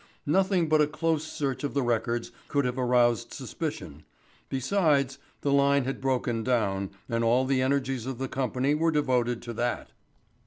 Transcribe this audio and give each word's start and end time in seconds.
Nothing 0.25 0.67
but 0.67 0.81
a 0.81 0.87
close 0.87 1.23
search 1.23 1.63
of 1.63 1.75
the 1.75 1.83
records 1.83 2.31
could 2.47 2.65
have 2.65 2.79
aroused 2.79 3.31
suspicion. 3.35 4.01
Besides, 4.49 5.19
the 5.41 5.51
line 5.53 5.83
had 5.83 6.01
broken 6.01 6.43
down, 6.43 6.89
and 7.07 7.23
all 7.23 7.45
the 7.45 7.61
energies 7.61 8.07
of 8.07 8.17
the 8.17 8.27
company 8.27 8.73
were 8.73 8.89
devoted 8.89 9.43
to 9.43 9.53
that. 9.53 9.91